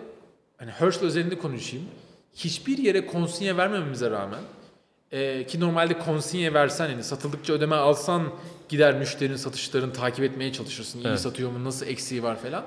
hani 0.57 0.71
Herschel 0.71 1.05
özelinde 1.05 1.39
konuşayım. 1.39 1.87
Hiçbir 2.35 2.79
yere 2.79 3.07
konsinye 3.07 3.57
vermememize 3.57 4.11
rağmen, 4.11 4.41
e, 5.13 5.47
ki 5.47 5.61
normalde 5.61 5.99
konsinye 5.99 6.55
versen, 6.55 6.89
hani 6.89 7.05
satıldıkça 7.05 7.53
ödeme 7.53 7.77
alsan 7.77 8.23
gider 8.69 8.95
müşterinin 8.95 9.37
satışlarını 9.37 9.93
takip 9.93 10.25
etmeye 10.25 10.53
çalışırsın. 10.53 10.99
İyi 10.99 11.07
Evet. 11.09 11.21
satıyor 11.21 11.51
mu, 11.51 11.65
nasıl 11.65 11.87
eksiği 11.87 12.23
var 12.23 12.39
falan. 12.43 12.65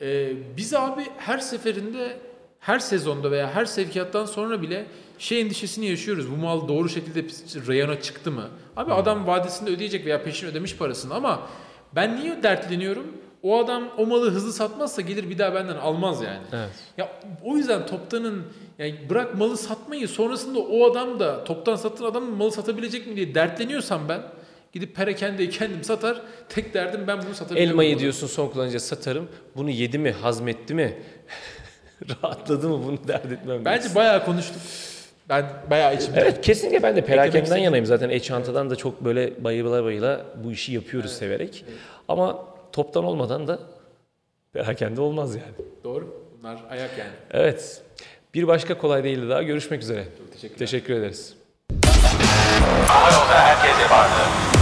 E, 0.00 0.32
biz 0.56 0.74
abi 0.74 1.02
her 1.18 1.38
seferinde, 1.38 2.18
her 2.66 2.78
sezonda 2.78 3.30
veya 3.30 3.54
her 3.54 3.64
sevkiyattan 3.64 4.24
sonra 4.24 4.62
bile 4.62 4.86
şey 5.18 5.40
endişesini 5.40 5.86
yaşıyoruz. 5.86 6.30
Bu 6.30 6.36
mal 6.36 6.68
doğru 6.68 6.88
şekilde 6.88 7.24
reyona 7.68 8.00
çıktı 8.00 8.30
mı? 8.30 8.48
Abi 8.76 8.92
adam 8.92 9.26
vadesinde 9.26 9.70
ödeyecek 9.70 10.06
veya 10.06 10.22
peşin 10.22 10.46
ödemiş 10.46 10.76
parasını 10.76 11.14
ama 11.14 11.48
ben 11.94 12.16
niye 12.16 12.42
dertleniyorum? 12.42 13.06
O 13.42 13.58
adam 13.64 13.88
o 13.98 14.06
malı 14.06 14.30
hızlı 14.30 14.52
satmazsa 14.52 15.02
gelir 15.02 15.30
bir 15.30 15.38
daha 15.38 15.54
benden 15.54 15.76
almaz 15.76 16.22
yani. 16.22 16.42
Evet. 16.52 16.70
Ya 16.98 17.12
o 17.44 17.56
yüzden 17.56 17.86
toptanın 17.86 18.42
yani 18.78 18.94
bırak 19.10 19.38
malı 19.38 19.56
satmayı 19.56 20.08
sonrasında 20.08 20.58
o 20.58 20.90
adam 20.90 21.20
da 21.20 21.44
toptan 21.44 21.76
sattığın 21.76 22.04
adam 22.04 22.24
malı 22.24 22.52
satabilecek 22.52 23.06
mi 23.06 23.16
diye 23.16 23.34
dertleniyorsam 23.34 24.08
ben 24.08 24.22
gidip 24.72 24.96
perakendeye 24.96 25.48
kendim 25.48 25.84
satar. 25.84 26.22
Tek 26.48 26.74
derdim 26.74 27.00
ben 27.06 27.22
bunu 27.26 27.34
satabilirim. 27.34 27.70
Elmayı 27.70 27.98
diyorsun 27.98 28.26
son 28.26 28.48
kullanıcıya 28.48 28.80
satarım. 28.80 29.28
Bunu 29.56 29.70
yedi 29.70 29.98
mi, 29.98 30.12
hazmetti 30.12 30.74
mi? 30.74 30.98
Rahatladı 32.22 32.68
mı 32.68 32.84
bunu 32.84 33.08
dert 33.08 33.26
etmem. 33.32 33.64
Bence 33.64 33.94
bayağı 33.94 34.24
konuştuk. 34.24 34.56
Ben 35.28 35.46
bayağı 35.70 35.94
içimde. 35.94 36.20
Evet 36.20 36.40
kesinlikle 36.40 36.82
ben 36.82 36.96
de 36.96 37.04
perakenden 37.04 37.42
istediğim- 37.44 37.64
yanayım. 37.64 37.86
Zaten 37.86 38.10
e-çantadan 38.10 38.70
da 38.70 38.76
çok 38.76 39.04
böyle 39.04 39.44
bayıla 39.44 39.84
bayıla 39.84 40.20
bu 40.44 40.52
işi 40.52 40.72
yapıyoruz 40.72 41.12
severek. 41.12 41.64
Ama 42.08 42.38
toptan 42.72 43.04
olmadan 43.04 43.48
da 43.48 43.58
perakende 44.52 45.00
olmaz 45.00 45.34
yani. 45.34 45.68
Doğru. 45.84 46.22
Bunlar 46.38 46.58
ayak 46.70 46.98
yani. 46.98 47.10
Evet. 47.30 47.82
Bir 48.34 48.46
başka 48.46 48.78
kolay 48.78 49.04
değildi 49.04 49.28
daha. 49.28 49.42
Görüşmek 49.42 49.82
üzere. 49.82 50.04
Çok. 50.42 50.58
Teşekkür 50.58 50.94
ederiz. 50.94 51.34
Hava 52.86 53.10
yolda 53.10 53.34
herkese 53.40 54.55